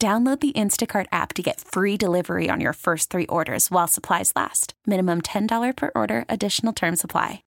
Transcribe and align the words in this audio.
Download 0.00 0.38
the 0.38 0.52
Instacart 0.52 1.06
app 1.10 1.32
to 1.32 1.42
get 1.42 1.60
free 1.60 1.96
delivery 1.96 2.48
on 2.48 2.60
your 2.60 2.72
first 2.72 3.10
three 3.10 3.26
orders 3.26 3.68
while 3.68 3.88
supplies 3.88 4.32
last. 4.36 4.74
Minimum 4.86 5.22
$10 5.22 5.76
per 5.76 5.90
order, 5.96 6.24
additional 6.28 6.72
term 6.72 6.94
supply. 6.94 7.42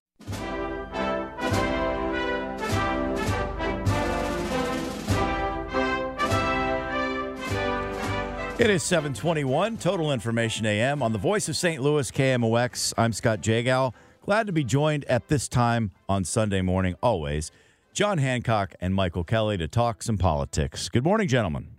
It 8.58 8.68
is 8.68 8.82
721, 8.82 9.78
Total 9.78 10.12
Information 10.12 10.66
AM 10.66 11.02
on 11.02 11.12
the 11.12 11.18
voice 11.18 11.48
of 11.48 11.56
St. 11.56 11.82
Louis, 11.82 12.10
KMOX. 12.10 12.92
I'm 12.98 13.14
Scott 13.14 13.40
Jagow. 13.40 13.94
Glad 14.20 14.46
to 14.46 14.52
be 14.52 14.62
joined 14.62 15.06
at 15.06 15.28
this 15.28 15.48
time 15.48 15.90
on 16.06 16.24
Sunday 16.24 16.60
morning, 16.60 16.96
always. 17.02 17.50
John 17.94 18.18
Hancock 18.18 18.74
and 18.78 18.94
Michael 18.94 19.24
Kelley 19.24 19.56
to 19.56 19.68
talk 19.68 20.02
some 20.02 20.18
politics. 20.18 20.90
Good 20.90 21.02
morning, 21.02 21.28
gentlemen. 21.28 21.71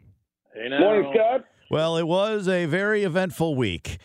Hey 0.63 0.69
now. 0.69 0.79
Morning, 0.79 1.11
Scott. 1.13 1.43
Well, 1.69 1.97
it 1.97 2.07
was 2.07 2.47
a 2.47 2.65
very 2.67 3.03
eventful 3.03 3.53
week. 3.55 3.97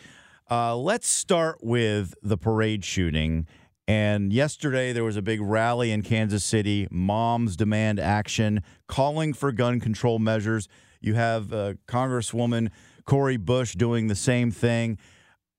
Uh, 0.51 0.75
let's 0.75 1.07
start 1.07 1.59
with 1.63 2.13
the 2.21 2.35
parade 2.37 2.83
shooting. 2.83 3.47
And 3.87 4.33
yesterday 4.33 4.91
there 4.91 5.05
was 5.05 5.15
a 5.15 5.21
big 5.21 5.39
rally 5.39 5.89
in 5.89 6.01
Kansas 6.01 6.43
City. 6.43 6.85
Moms 6.91 7.55
demand 7.55 7.97
action, 7.97 8.61
calling 8.89 9.33
for 9.33 9.53
gun 9.53 9.79
control 9.79 10.19
measures. 10.19 10.67
You 10.99 11.13
have 11.13 11.53
uh, 11.53 11.75
Congresswoman 11.87 12.71
Cori 13.05 13.37
Bush 13.37 13.75
doing 13.75 14.07
the 14.07 14.15
same 14.15 14.51
thing. 14.51 14.97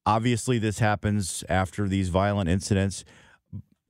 Obviously, 0.04 0.58
this 0.58 0.80
happens 0.80 1.44
after 1.48 1.88
these 1.88 2.10
violent 2.10 2.50
incidents. 2.50 3.06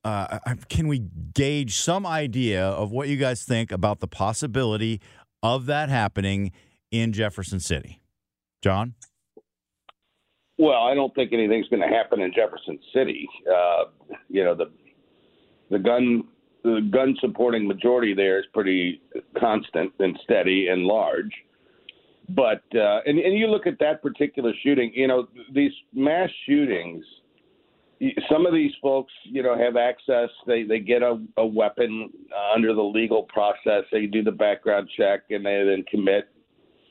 Uh, 0.05 0.39
can 0.69 0.87
we 0.87 0.99
gauge 1.33 1.75
some 1.75 2.05
idea 2.05 2.65
of 2.65 2.89
what 2.89 3.09
you 3.09 3.17
guys 3.17 3.43
think 3.43 3.69
about 3.69 3.99
the 3.99 4.07
possibility 4.07 5.01
of 5.43 5.65
that 5.65 5.89
happening 5.89 6.53
in 6.91 7.13
Jefferson 7.13 7.59
City? 7.59 8.01
John? 8.61 8.93
Well, 10.57 10.83
I 10.83 10.93
don't 10.93 11.13
think 11.15 11.33
anything's 11.33 11.67
going 11.69 11.81
to 11.81 11.87
happen 11.87 12.21
in 12.21 12.31
Jefferson 12.33 12.77
City. 12.93 13.27
Uh, 13.49 13.85
you 14.29 14.43
know, 14.43 14.53
the 14.53 14.69
the 15.71 15.79
gun 15.79 16.25
the 16.63 16.87
gun 16.91 17.15
supporting 17.19 17.67
majority 17.67 18.13
there 18.13 18.39
is 18.39 18.45
pretty 18.53 19.01
constant 19.39 19.91
and 19.99 20.19
steady 20.23 20.67
and 20.67 20.83
large. 20.83 21.31
But 22.29 22.63
uh, 22.75 22.99
and 23.05 23.17
and 23.17 23.35
you 23.37 23.47
look 23.47 23.65
at 23.65 23.79
that 23.79 24.01
particular 24.01 24.53
shooting, 24.63 24.91
you 24.93 25.07
know, 25.07 25.27
these 25.53 25.71
mass 25.93 26.29
shootings. 26.45 27.03
Some 28.31 28.47
of 28.47 28.53
these 28.53 28.71
folks, 28.81 29.13
you 29.25 29.43
know, 29.43 29.55
have 29.57 29.75
access. 29.77 30.29
They 30.47 30.63
they 30.63 30.79
get 30.79 31.01
a, 31.01 31.23
a 31.37 31.45
weapon 31.45 32.09
uh, 32.35 32.55
under 32.55 32.73
the 32.73 32.83
legal 32.83 33.23
process. 33.23 33.83
They 33.91 34.05
do 34.05 34.23
the 34.23 34.31
background 34.31 34.89
check, 34.97 35.21
and 35.29 35.45
they 35.45 35.63
then 35.63 35.83
commit 35.89 36.30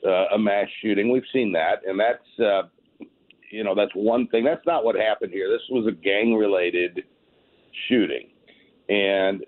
uh, 0.05 0.35
a 0.35 0.37
mass 0.37 0.67
shooting. 0.81 1.11
We've 1.11 1.23
seen 1.33 1.51
that, 1.53 1.81
and 1.85 1.99
that's 1.99 2.39
uh, 2.39 2.63
you 3.51 3.63
know 3.63 3.75
that's 3.75 3.91
one 3.93 4.27
thing. 4.27 4.43
That's 4.43 4.65
not 4.65 4.83
what 4.83 4.95
happened 4.95 5.31
here. 5.31 5.49
This 5.49 5.61
was 5.69 5.87
a 5.87 5.91
gang 5.91 6.35
related 6.35 7.03
shooting, 7.87 8.29
and 8.89 9.45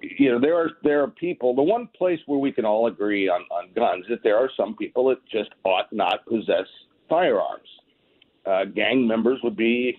you 0.00 0.30
know 0.30 0.40
there 0.40 0.56
are 0.56 0.70
there 0.82 1.02
are 1.02 1.08
people. 1.08 1.54
The 1.54 1.62
one 1.62 1.88
place 1.96 2.20
where 2.26 2.38
we 2.38 2.52
can 2.52 2.64
all 2.64 2.86
agree 2.86 3.28
on 3.28 3.42
on 3.50 3.70
guns 3.74 4.04
is 4.04 4.10
that 4.10 4.22
there 4.22 4.36
are 4.36 4.50
some 4.56 4.76
people 4.76 5.08
that 5.08 5.18
just 5.30 5.50
ought 5.64 5.92
not 5.92 6.26
possess 6.26 6.66
firearms. 7.08 7.68
Uh, 8.44 8.64
gang 8.64 9.06
members 9.06 9.38
would 9.42 9.56
be 9.56 9.96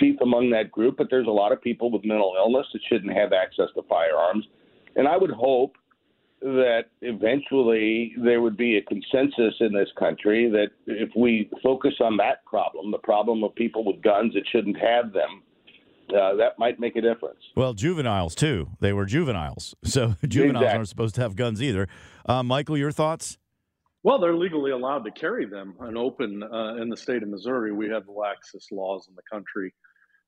chief 0.00 0.16
among 0.20 0.50
that 0.50 0.72
group, 0.72 0.96
but 0.96 1.08
there's 1.10 1.26
a 1.26 1.30
lot 1.30 1.52
of 1.52 1.62
people 1.62 1.90
with 1.90 2.04
mental 2.04 2.34
illness 2.36 2.66
that 2.72 2.80
shouldn't 2.88 3.16
have 3.16 3.32
access 3.32 3.68
to 3.74 3.82
firearms. 3.88 4.44
And 4.96 5.06
I 5.06 5.16
would 5.16 5.30
hope 5.30 5.76
that 6.40 6.84
eventually 7.02 8.14
there 8.16 8.40
would 8.40 8.56
be 8.56 8.76
a 8.76 8.82
consensus 8.82 9.54
in 9.60 9.72
this 9.72 9.88
country 9.98 10.48
that 10.50 10.68
if 10.86 11.10
we 11.16 11.50
focus 11.62 11.94
on 12.00 12.16
that 12.18 12.44
problem, 12.44 12.90
the 12.90 12.98
problem 12.98 13.42
of 13.42 13.54
people 13.54 13.84
with 13.84 14.00
guns 14.02 14.34
that 14.34 14.44
shouldn't 14.50 14.78
have 14.78 15.12
them, 15.12 15.42
uh, 16.10 16.34
that 16.36 16.58
might 16.58 16.78
make 16.80 16.96
a 16.96 17.00
difference. 17.00 17.40
Well, 17.56 17.74
juveniles 17.74 18.34
too. 18.34 18.68
They 18.80 18.92
were 18.92 19.04
juveniles, 19.04 19.74
so 19.84 20.14
juveniles 20.26 20.62
Exactly. 20.62 20.76
aren't 20.76 20.88
supposed 20.88 21.14
to 21.16 21.20
have 21.20 21.36
guns 21.36 21.62
either. 21.62 21.88
Uh, 22.26 22.42
Michael, 22.42 22.78
your 22.78 22.92
thoughts? 22.92 23.38
Well, 24.04 24.18
they're 24.18 24.36
legally 24.36 24.70
allowed 24.70 25.04
to 25.04 25.10
carry 25.10 25.44
them 25.44 25.74
and 25.80 25.98
open 25.98 26.42
uh, 26.42 26.76
in 26.76 26.88
the 26.88 26.96
state 26.96 27.22
of 27.22 27.28
Missouri. 27.28 27.72
We 27.72 27.88
have 27.88 28.06
the 28.06 28.12
laxest 28.12 28.70
laws 28.70 29.08
in 29.08 29.14
the 29.16 29.22
country. 29.30 29.74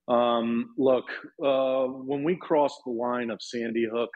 Um, 0.09 0.71
look, 0.77 1.04
uh, 1.42 1.84
when 1.87 2.25
we 2.25 2.34
crossed 2.34 2.81
the 2.84 2.91
line 2.91 3.31
of 3.31 3.41
Sandy 3.41 3.87
Hook, 3.91 4.10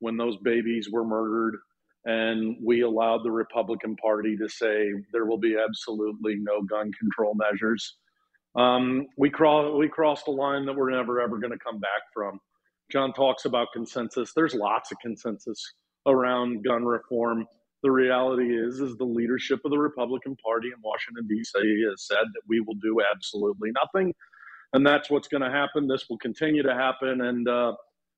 when 0.00 0.16
those 0.16 0.36
babies 0.38 0.88
were 0.90 1.04
murdered, 1.04 1.56
and 2.04 2.56
we 2.64 2.82
allowed 2.82 3.24
the 3.24 3.30
Republican 3.30 3.96
Party 3.96 4.36
to 4.36 4.48
say 4.48 4.92
there 5.12 5.26
will 5.26 5.38
be 5.38 5.56
absolutely 5.56 6.36
no 6.36 6.62
gun 6.62 6.92
control 6.92 7.34
measures, 7.34 7.96
um, 8.56 9.06
we, 9.18 9.28
cro- 9.28 9.76
we 9.76 9.88
crossed 9.88 10.28
a 10.28 10.30
line 10.30 10.64
that 10.66 10.74
we're 10.74 10.90
never 10.90 11.20
ever 11.20 11.38
going 11.38 11.52
to 11.52 11.58
come 11.58 11.78
back 11.78 12.02
from. 12.14 12.40
John 12.90 13.12
talks 13.12 13.44
about 13.44 13.68
consensus. 13.72 14.32
There's 14.34 14.54
lots 14.54 14.92
of 14.92 14.98
consensus 15.00 15.62
around 16.06 16.64
gun 16.64 16.84
reform. 16.84 17.46
The 17.82 17.90
reality 17.90 18.56
is, 18.56 18.80
is 18.80 18.96
the 18.96 19.04
leadership 19.04 19.60
of 19.64 19.70
the 19.70 19.78
Republican 19.78 20.36
Party 20.36 20.68
in 20.68 20.80
Washington 20.82 21.26
D.C. 21.28 21.84
has 21.90 22.06
said 22.06 22.24
that 22.32 22.42
we 22.48 22.60
will 22.60 22.74
do 22.76 23.00
absolutely 23.14 23.70
nothing, 23.72 24.14
and 24.72 24.86
that's 24.86 25.10
what's 25.10 25.28
going 25.28 25.42
to 25.42 25.50
happen. 25.50 25.86
This 25.86 26.06
will 26.08 26.18
continue 26.18 26.62
to 26.62 26.74
happen, 26.74 27.20
and 27.20 27.48
uh, 27.48 27.74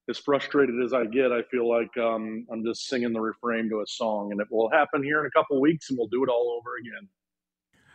as 0.09 0.19
frustrated 0.19 0.83
as 0.83 0.95
I 0.95 1.05
get, 1.05 1.33
I 1.33 1.43
feel 1.51 1.69
like 1.69 1.97
um, 1.99 2.47
I'm 2.51 2.65
just 2.65 2.87
singing 2.87 3.13
the 3.13 3.21
refrain 3.21 3.69
to 3.71 3.81
a 3.81 3.87
song, 3.87 4.33
and 4.33 4.41
it 4.41 4.47
will 4.51 4.71
happen 4.71 5.03
here 5.03 5.21
in 5.21 5.27
a 5.27 5.31
couple 5.31 5.61
weeks, 5.61 5.91
and 5.91 5.99
we'll 5.99 6.09
do 6.09 6.25
it 6.25 6.31
all 6.31 6.59
over 6.59 6.77
again. 6.81 7.09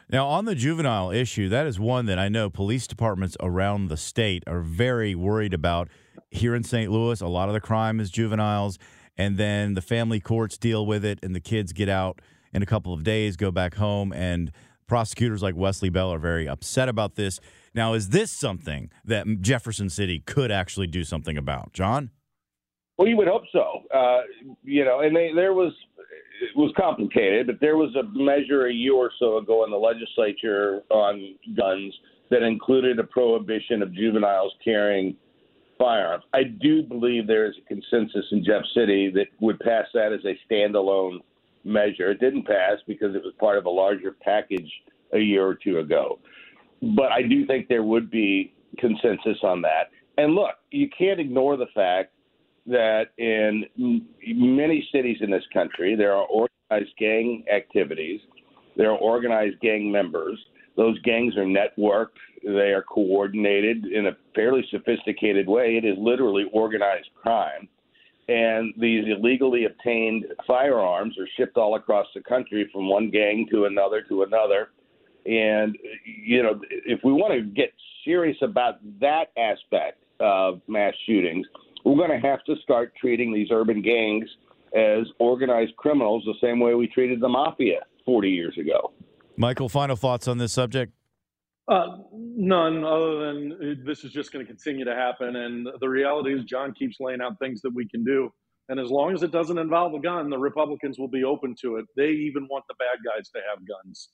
Now, 0.10 0.28
on 0.28 0.46
the 0.46 0.54
juvenile 0.54 1.12
issue, 1.12 1.50
that 1.50 1.66
is 1.66 1.80
one 1.80 2.06
that 2.06 2.20
I 2.20 2.30
know 2.30 2.50
police 2.50 2.86
departments 2.86 3.36
around 3.40 3.88
the 3.88 3.98
state 3.98 4.44
are 4.46 4.62
very 4.62 5.16
worried 5.16 5.54
about. 5.54 5.90
Here 6.30 6.56
in 6.56 6.64
St. 6.64 6.92
Louis, 6.92 7.20
a 7.22 7.28
lot 7.28 7.48
of 7.48 7.54
the 7.54 7.62
crime 7.62 8.00
is 8.00 8.12
juveniles, 8.12 8.78
and 9.18 9.38
then 9.38 9.74
the 9.74 9.82
family 9.82 10.20
courts 10.20 10.58
deal 10.58 10.86
with 10.86 11.04
it, 11.04 11.20
and 11.24 11.36
the 11.36 11.40
kids 11.40 11.74
get 11.74 11.90
out 11.90 12.22
in 12.54 12.62
a 12.62 12.66
couple 12.68 12.94
of 12.94 13.04
days, 13.04 13.36
go 13.36 13.50
back 13.50 13.76
home, 13.76 14.14
and 14.14 14.52
prosecutors 14.88 15.42
like 15.42 15.56
Wesley 15.56 15.90
Bell 15.90 16.12
are 16.12 16.20
very 16.20 16.48
upset 16.48 16.90
about 16.90 17.16
this. 17.16 17.40
Now, 17.74 17.94
is 17.94 18.10
this 18.10 18.32
something 18.32 18.90
that 19.06 19.42
Jefferson 19.42 19.90
City 19.90 20.20
could 20.20 20.52
actually 20.52 20.88
do 20.88 21.04
something 21.04 21.38
about? 21.38 21.74
John? 21.74 22.12
Well, 22.98 23.08
you 23.08 23.18
would 23.18 23.28
hope 23.28 23.44
so. 23.52 23.82
Uh, 23.94 24.22
you 24.64 24.86
know, 24.86 25.00
and 25.00 25.16
they, 25.16 25.32
there 25.36 25.54
was 25.54 25.74
it 26.42 26.56
was 26.56 26.74
complicated, 26.78 27.48
but 27.48 27.60
there 27.62 27.78
was 27.78 27.96
a 27.96 28.04
measure 28.18 28.68
a 28.68 28.74
year 28.74 28.94
or 28.94 29.12
so 29.18 29.38
ago 29.38 29.64
in 29.64 29.72
the 29.72 29.78
legislature 29.78 30.82
on 30.90 31.36
guns 31.58 31.94
that 32.30 32.44
included 32.44 33.00
a 33.00 33.04
prohibition 33.04 33.82
of 33.82 33.94
juveniles 33.94 34.54
carrying 34.64 35.16
firearms. 35.78 36.24
I 36.34 36.44
do 36.44 36.84
believe 36.84 37.28
there 37.28 37.46
is 37.46 37.56
a 37.58 37.68
consensus 37.68 38.26
in 38.32 38.44
Jeff 38.44 38.64
City 38.76 39.12
that 39.16 39.28
would 39.40 39.60
pass 39.60 39.86
that 39.94 40.12
as 40.14 40.22
a 40.26 40.38
standalone 40.52 41.20
measure. 41.64 42.12
It 42.12 42.20
didn't 42.20 42.46
pass 42.46 42.78
because 42.88 43.16
it 43.16 43.24
was 43.24 43.34
part 43.40 43.58
of 43.58 43.66
a 43.66 43.70
larger 43.70 44.16
package 44.22 44.72
a 45.14 45.20
year 45.20 45.46
or 45.46 45.56
two 45.56 45.80
ago. 45.80 46.20
But 46.96 47.12
I 47.12 47.22
do 47.22 47.46
think 47.46 47.68
there 47.68 47.84
would 47.84 48.12
be 48.12 48.54
consensus 48.78 49.38
on 49.44 49.62
that. 49.62 49.90
And 50.18 50.36
look, 50.36 50.56
you 50.72 50.90
can't 50.96 51.20
ignore 51.20 51.58
the 51.58 51.68
fact 51.74 52.14
that 52.66 53.08
in 53.18 53.66
many 54.26 54.88
cities 54.92 55.18
in 55.22 55.30
this 55.30 55.44
country 55.54 55.96
there 55.96 56.14
are 56.14 56.26
organized 56.26 56.96
gang 56.98 57.44
activities 57.54 58.22
there 58.76 58.92
are 58.92 58.98
organized 58.98 59.60
gang 59.62 59.92
members. 59.92 60.40
Those 60.76 61.00
gangs 61.02 61.38
are 61.38 61.46
networked. 61.46 62.18
They 62.44 62.72
are 62.72 62.84
coordinated 62.84 63.86
in 63.86 64.08
a 64.08 64.18
fairly 64.36 64.66
sophisticated 64.72 65.48
way. 65.48 65.78
It 65.78 65.86
is 65.86 65.96
literally 66.00 66.46
organized 66.52 67.10
crime. 67.22 67.70
And 68.30 68.74
these 68.78 69.06
illegally 69.08 69.66
obtained 69.66 70.26
firearms 70.48 71.18
are 71.20 71.28
shipped 71.36 71.58
all 71.58 71.76
across 71.76 72.08
the 72.16 72.22
country 72.22 72.70
from 72.72 72.88
one 72.88 73.10
gang 73.10 73.48
to 73.52 73.66
another 73.66 74.02
to 74.10 74.24
another. 74.24 74.70
And, 75.26 75.78
you 76.06 76.42
know, 76.42 76.62
if 76.70 77.02
we 77.04 77.12
want 77.12 77.34
to 77.34 77.42
get 77.42 77.74
serious 78.06 78.38
about 78.42 78.76
that 79.00 79.32
aspect 79.38 80.04
of 80.20 80.62
mass 80.68 80.94
shootings, 81.06 81.46
we're 81.84 81.96
going 81.96 82.22
to 82.22 82.28
have 82.28 82.44
to 82.46 82.56
start 82.64 82.94
treating 83.00 83.34
these 83.34 83.48
urban 83.52 83.82
gangs 83.82 84.30
as 84.74 85.06
organized 85.20 85.76
criminals 85.76 86.24
the 86.26 86.34
same 86.42 86.60
way 86.60 86.74
we 86.74 86.88
treated 86.88 87.20
the 87.20 87.30
mafia 87.30 87.80
40 88.06 88.30
years 88.30 88.58
ago. 88.58 88.92
Michael, 89.36 89.70
final 89.70 89.96
thoughts 89.96 90.28
on 90.28 90.38
this 90.38 90.54
subject? 90.54 90.94
Uh, 91.70 91.98
none 92.14 92.84
other 92.84 93.26
than 93.26 93.54
uh, 93.54 93.86
this 93.86 94.04
is 94.04 94.12
just 94.12 94.34
going 94.34 94.46
to 94.46 94.52
continue 94.52 94.84
to 94.84 94.94
happen. 94.94 95.36
And 95.36 95.68
the 95.80 95.88
reality 95.88 96.34
is, 96.34 96.44
John 96.44 96.74
keeps 96.74 96.98
laying 97.00 97.22
out 97.22 97.40
things 97.40 97.62
that 97.62 97.72
we 97.74 97.88
can 97.88 98.04
do. 98.04 98.30
And 98.70 98.80
as 98.80 98.90
long 98.90 99.14
as 99.14 99.24
it 99.24 99.32
doesn't 99.32 99.58
involve 99.58 99.94
a 99.94 100.00
gun, 100.00 100.30
the 100.30 100.38
Republicans 100.38 101.00
will 101.00 101.10
be 101.10 101.24
open 101.24 101.56
to 101.62 101.78
it. 101.78 101.86
They 101.96 102.10
even 102.10 102.48
want 102.50 102.66
the 102.68 102.76
bad 102.80 103.00
guys 103.06 103.30
to 103.30 103.40
have 103.50 103.60
guns. 103.68 104.10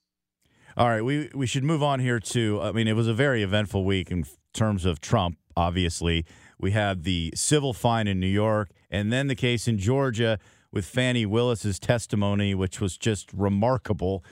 All 0.77 0.87
right, 0.87 1.01
we 1.01 1.29
we 1.33 1.47
should 1.47 1.63
move 1.63 1.81
on 1.81 1.99
here 1.99 2.19
to. 2.19 2.61
I 2.61 2.71
mean, 2.71 2.87
it 2.87 2.95
was 2.95 3.07
a 3.07 3.13
very 3.13 3.41
eventful 3.41 3.83
week 3.83 4.11
in 4.11 4.25
terms 4.53 4.85
of 4.85 5.01
Trump. 5.01 5.37
Obviously, 5.57 6.25
we 6.59 6.71
had 6.71 7.03
the 7.03 7.33
civil 7.35 7.73
fine 7.73 8.07
in 8.07 8.19
New 8.19 8.27
York, 8.27 8.69
and 8.91 9.11
then 9.11 9.27
the 9.27 9.35
case 9.35 9.67
in 9.67 9.79
Georgia 9.79 10.37
with 10.71 10.85
Fani 10.85 11.25
Willis's 11.25 11.79
testimony, 11.79 12.53
which 12.53 12.79
was 12.79 12.97
just 12.97 13.33
remarkable. 13.33 14.23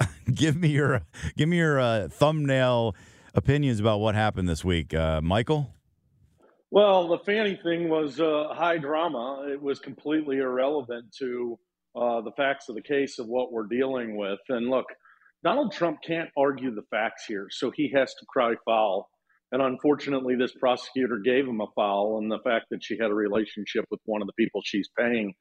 give 0.34 0.56
me 0.56 0.68
your 0.68 1.02
give 1.36 1.48
me 1.48 1.58
your 1.58 1.80
uh, 1.80 2.08
thumbnail 2.08 2.94
opinions 3.34 3.80
about 3.80 4.00
what 4.00 4.14
happened 4.14 4.48
this 4.48 4.64
week, 4.64 4.94
uh, 4.94 5.20
Michael. 5.20 5.70
Well, 6.70 7.08
the 7.08 7.18
Fani 7.18 7.58
thing 7.62 7.88
was 7.88 8.20
uh, 8.20 8.48
high 8.52 8.78
drama. 8.78 9.46
It 9.48 9.62
was 9.62 9.78
completely 9.78 10.38
irrelevant 10.38 11.14
to 11.18 11.58
uh, 11.94 12.20
the 12.22 12.32
facts 12.32 12.68
of 12.68 12.74
the 12.74 12.82
case 12.82 13.18
of 13.18 13.26
what 13.28 13.52
we're 13.52 13.66
dealing 13.66 14.16
with. 14.16 14.40
And 14.48 14.68
look, 14.68 14.86
Donald 15.44 15.72
Trump 15.72 15.98
can't 16.06 16.28
argue 16.36 16.74
the 16.74 16.82
facts 16.90 17.24
here, 17.26 17.46
so 17.50 17.70
he 17.70 17.92
has 17.94 18.12
to 18.14 18.26
cry 18.26 18.54
foul. 18.64 19.08
And 19.52 19.62
unfortunately, 19.62 20.34
this 20.34 20.52
prosecutor 20.58 21.18
gave 21.24 21.46
him 21.46 21.60
a 21.60 21.66
foul, 21.76 22.18
and 22.18 22.30
the 22.30 22.40
fact 22.40 22.66
that 22.70 22.82
she 22.82 22.98
had 22.98 23.10
a 23.10 23.14
relationship 23.14 23.84
with 23.90 24.00
one 24.04 24.20
of 24.20 24.26
the 24.26 24.32
people 24.32 24.60
she's 24.64 24.90
paying 24.98 25.34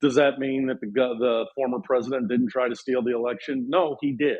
does 0.00 0.14
that 0.14 0.38
mean 0.38 0.66
that 0.66 0.80
the 0.80 0.88
the 0.90 1.46
former 1.54 1.78
president 1.84 2.28
didn't 2.28 2.48
try 2.48 2.68
to 2.68 2.76
steal 2.76 3.02
the 3.02 3.14
election? 3.14 3.66
No, 3.68 3.96
he 4.00 4.12
did. 4.12 4.38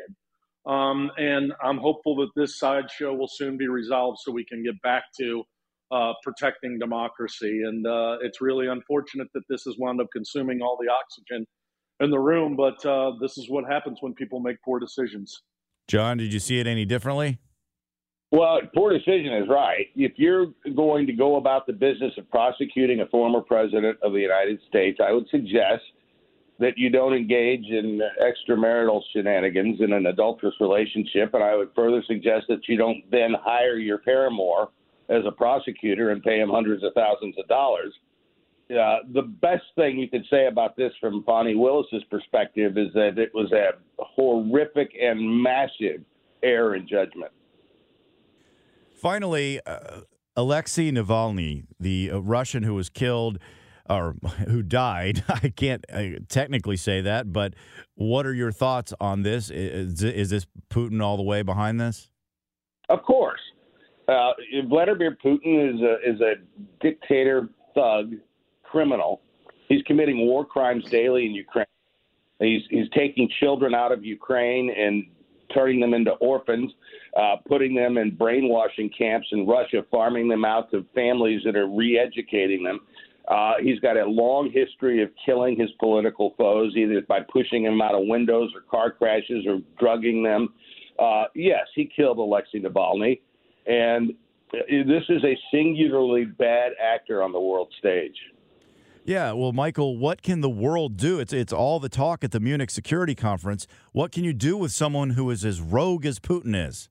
Um, 0.65 1.09
and 1.17 1.53
I'm 1.63 1.77
hopeful 1.77 2.15
that 2.17 2.29
this 2.35 2.59
sideshow 2.59 3.13
will 3.13 3.29
soon 3.29 3.57
be 3.57 3.67
resolved 3.67 4.19
so 4.21 4.31
we 4.31 4.45
can 4.45 4.63
get 4.63 4.79
back 4.83 5.03
to 5.19 5.43
uh, 5.91 6.13
protecting 6.23 6.77
democracy. 6.79 7.61
And 7.65 7.85
uh, 7.85 8.17
it's 8.21 8.41
really 8.41 8.67
unfortunate 8.67 9.27
that 9.33 9.43
this 9.49 9.63
has 9.63 9.75
wound 9.79 9.99
up 10.01 10.07
consuming 10.13 10.61
all 10.61 10.77
the 10.79 10.91
oxygen 10.91 11.45
in 11.99 12.11
the 12.11 12.19
room, 12.19 12.55
but 12.55 12.83
uh, 12.85 13.11
this 13.21 13.37
is 13.37 13.49
what 13.49 13.65
happens 13.69 13.97
when 14.01 14.13
people 14.13 14.39
make 14.39 14.57
poor 14.63 14.79
decisions. 14.79 15.41
John, 15.87 16.17
did 16.17 16.33
you 16.33 16.39
see 16.39 16.59
it 16.59 16.67
any 16.67 16.85
differently? 16.85 17.39
Well, 18.31 18.61
poor 18.73 18.93
decision 18.93 19.33
is 19.33 19.49
right. 19.49 19.87
If 19.95 20.13
you're 20.15 20.47
going 20.73 21.05
to 21.07 21.13
go 21.13 21.35
about 21.35 21.67
the 21.67 21.73
business 21.73 22.13
of 22.17 22.29
prosecuting 22.29 23.01
a 23.01 23.05
former 23.07 23.41
president 23.41 23.97
of 24.01 24.13
the 24.13 24.21
United 24.21 24.59
States, 24.69 24.99
I 25.05 25.11
would 25.11 25.27
suggest 25.29 25.83
that 26.57 26.77
you 26.77 26.89
don't 26.89 27.13
engage 27.13 27.65
in 27.65 27.99
extramarital 28.21 29.01
shenanigans 29.11 29.81
in 29.81 29.91
an 29.91 30.05
adulterous 30.05 30.53
relationship. 30.61 31.33
And 31.33 31.43
I 31.43 31.55
would 31.55 31.71
further 31.75 32.01
suggest 32.07 32.45
that 32.47 32.69
you 32.69 32.77
don't 32.77 33.03
then 33.11 33.33
hire 33.37 33.77
your 33.77 33.97
paramour 33.97 34.69
as 35.09 35.23
a 35.27 35.31
prosecutor 35.31 36.11
and 36.11 36.23
pay 36.23 36.39
him 36.39 36.49
hundreds 36.49 36.83
of 36.85 36.93
thousands 36.93 37.35
of 37.37 37.47
dollars. 37.49 37.93
Uh, 38.69 38.99
the 39.13 39.23
best 39.23 39.63
thing 39.75 39.99
you 39.99 40.07
could 40.07 40.25
say 40.29 40.47
about 40.47 40.77
this 40.77 40.93
from 41.01 41.23
Fani 41.25 41.55
Willis's 41.55 42.03
perspective 42.09 42.77
is 42.77 42.93
that 42.93 43.17
it 43.17 43.31
was 43.33 43.51
a 43.51 43.71
horrific 43.97 44.95
and 45.01 45.43
massive 45.43 46.01
error 46.41 46.75
in 46.75 46.87
judgment. 46.87 47.33
Finally, 49.01 49.59
uh, 49.65 50.01
Alexei 50.35 50.91
Navalny, 50.91 51.63
the 51.79 52.11
uh, 52.11 52.19
Russian 52.19 52.61
who 52.61 52.75
was 52.75 52.87
killed 52.87 53.39
or 53.89 54.15
who 54.47 54.61
died, 54.61 55.23
I 55.27 55.49
can't 55.49 55.83
uh, 55.91 56.19
technically 56.29 56.77
say 56.77 57.01
that, 57.01 57.33
but 57.33 57.55
what 57.95 58.27
are 58.27 58.33
your 58.33 58.51
thoughts 58.51 58.93
on 59.01 59.23
this? 59.23 59.49
Is, 59.49 60.03
is 60.03 60.29
this 60.29 60.45
Putin 60.69 61.01
all 61.01 61.17
the 61.17 61.23
way 61.23 61.41
behind 61.41 61.81
this? 61.81 62.11
Of 62.89 63.01
course. 63.01 63.39
Uh, 64.07 64.33
Vladimir 64.69 65.17
Putin 65.23 65.73
is 65.73 65.81
a, 65.81 65.95
is 66.07 66.21
a 66.21 66.33
dictator, 66.79 67.49
thug, 67.73 68.13
criminal. 68.63 69.21
He's 69.67 69.81
committing 69.83 70.27
war 70.27 70.45
crimes 70.45 70.83
daily 70.91 71.25
in 71.25 71.31
Ukraine. 71.31 71.65
He's, 72.39 72.61
he's 72.69 72.89
taking 72.95 73.29
children 73.39 73.73
out 73.73 73.91
of 73.91 74.05
Ukraine 74.05 74.69
and 74.77 75.05
turning 75.53 75.79
them 75.79 75.93
into 75.93 76.11
orphans, 76.13 76.71
uh, 77.17 77.35
putting 77.47 77.75
them 77.75 77.97
in 77.97 78.15
brainwashing 78.15 78.89
camps 78.97 79.27
in 79.31 79.47
Russia, 79.47 79.83
farming 79.91 80.27
them 80.27 80.45
out 80.45 80.71
to 80.71 80.85
families 80.93 81.41
that 81.45 81.55
are 81.55 81.67
re 81.67 81.99
educating 81.99 82.63
them. 82.63 82.79
Uh, 83.27 83.53
he's 83.61 83.79
got 83.79 83.97
a 83.97 84.05
long 84.05 84.51
history 84.51 85.01
of 85.01 85.09
killing 85.25 85.57
his 85.57 85.69
political 85.79 86.33
foes, 86.37 86.75
either 86.75 87.01
by 87.07 87.19
pushing 87.31 87.63
them 87.63 87.81
out 87.81 87.95
of 87.95 88.01
windows 88.05 88.51
or 88.55 88.61
car 88.61 88.91
crashes 88.91 89.45
or 89.47 89.59
drugging 89.79 90.23
them. 90.23 90.53
Uh, 90.99 91.25
yes, 91.35 91.65
he 91.75 91.89
killed 91.95 92.17
Alexei 92.17 92.59
Navalny, 92.59 93.19
and 93.67 94.13
this 94.51 95.03
is 95.09 95.23
a 95.23 95.37
singularly 95.51 96.25
bad 96.25 96.73
actor 96.81 97.23
on 97.23 97.31
the 97.31 97.39
world 97.39 97.71
stage. 97.79 98.15
Yeah, 99.03 99.31
well, 99.31 99.51
Michael, 99.51 99.97
what 99.97 100.21
can 100.21 100.41
the 100.41 100.49
world 100.49 100.95
do? 100.95 101.19
It's 101.19 101.33
it's 101.33 101.51
all 101.51 101.79
the 101.79 101.89
talk 101.89 102.23
at 102.23 102.31
the 102.31 102.39
Munich 102.39 102.69
Security 102.69 103.15
Conference. 103.15 103.65
What 103.93 104.11
can 104.11 104.23
you 104.23 104.33
do 104.33 104.55
with 104.55 104.71
someone 104.71 105.11
who 105.11 105.29
is 105.31 105.43
as 105.43 105.59
rogue 105.59 106.05
as 106.05 106.19
Putin 106.19 106.55
is? 106.55 106.87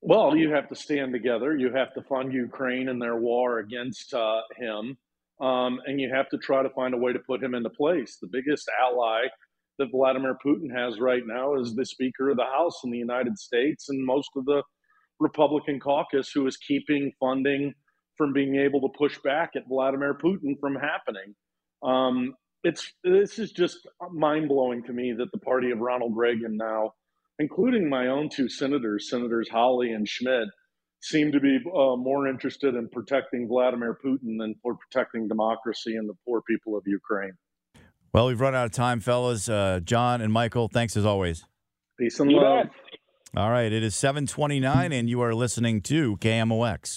Well, 0.00 0.34
you 0.34 0.52
have 0.52 0.68
to 0.70 0.74
stand 0.74 1.12
together. 1.12 1.56
You 1.56 1.72
have 1.72 1.94
to 1.94 2.02
fund 2.02 2.32
Ukraine 2.32 2.88
in 2.88 2.98
their 2.98 3.16
war 3.16 3.60
against 3.60 4.12
uh, 4.12 4.40
him, 4.56 4.98
um, 5.40 5.80
and 5.86 6.00
you 6.00 6.12
have 6.12 6.28
to 6.30 6.38
try 6.38 6.64
to 6.64 6.70
find 6.70 6.94
a 6.94 6.98
way 6.98 7.12
to 7.12 7.20
put 7.20 7.42
him 7.42 7.54
into 7.54 7.70
place. 7.70 8.18
The 8.20 8.26
biggest 8.26 8.68
ally 8.82 9.26
that 9.78 9.92
Vladimir 9.92 10.36
Putin 10.44 10.74
has 10.74 10.98
right 10.98 11.22
now 11.24 11.54
is 11.54 11.76
the 11.76 11.86
Speaker 11.86 12.30
of 12.30 12.36
the 12.36 12.44
House 12.44 12.80
in 12.82 12.90
the 12.90 12.98
United 12.98 13.38
States 13.38 13.88
and 13.88 14.04
most 14.04 14.30
of 14.34 14.44
the 14.46 14.64
Republican 15.20 15.78
caucus, 15.78 16.32
who 16.34 16.48
is 16.48 16.56
keeping 16.56 17.12
funding 17.20 17.72
from 18.18 18.32
being 18.32 18.56
able 18.56 18.80
to 18.80 18.98
push 18.98 19.16
back 19.20 19.52
at 19.54 19.68
Vladimir 19.68 20.14
Putin 20.14 20.58
from 20.60 20.74
happening. 20.74 21.34
Um, 21.82 22.34
it's 22.64 22.92
this 23.02 23.38
is 23.38 23.52
just 23.52 23.88
mind 24.12 24.48
blowing 24.48 24.84
to 24.84 24.92
me 24.92 25.12
that 25.18 25.32
the 25.32 25.38
party 25.38 25.70
of 25.70 25.78
Ronald 25.78 26.16
Reagan 26.16 26.56
now, 26.56 26.92
including 27.38 27.88
my 27.88 28.06
own 28.08 28.28
two 28.28 28.48
senators, 28.48 29.10
Senators 29.10 29.48
Hawley 29.50 29.92
and 29.92 30.08
Schmitt, 30.08 30.48
seem 31.00 31.32
to 31.32 31.40
be 31.40 31.58
uh, 31.66 31.96
more 31.96 32.28
interested 32.28 32.74
in 32.74 32.88
protecting 32.88 33.48
Vladimir 33.48 33.98
Putin 34.04 34.38
than 34.38 34.54
for 34.62 34.76
protecting 34.76 35.26
democracy 35.26 35.96
and 35.96 36.08
the 36.08 36.14
poor 36.26 36.42
people 36.48 36.76
of 36.76 36.84
Ukraine. 36.86 37.32
Well, 38.14 38.26
we've 38.26 38.40
run 38.40 38.54
out 38.54 38.66
of 38.66 38.72
time, 38.72 39.00
fellas. 39.00 39.48
Uh, 39.48 39.80
John 39.82 40.20
and 40.20 40.32
Michael, 40.32 40.68
thanks 40.68 40.96
as 40.96 41.04
always. 41.04 41.44
Peace 41.98 42.20
and 42.20 42.30
love. 42.30 42.66
All 43.34 43.50
right, 43.50 43.72
it 43.72 43.82
is 43.82 43.96
729, 43.96 44.92
and 44.92 45.08
you 45.08 45.22
are 45.22 45.34
listening 45.34 45.80
to 45.82 46.18
KMOX. 46.18 46.96